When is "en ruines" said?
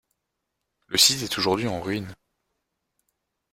1.67-2.15